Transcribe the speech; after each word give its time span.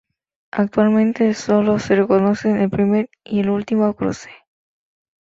Actualmente, 0.49 1.35
solo 1.35 1.77
se 1.77 1.95
reconocen 1.95 2.57
el 2.57 2.71
primer 2.71 3.07
y 3.23 3.41
el 3.41 3.51
último 3.51 3.93
cruce. 3.93 4.31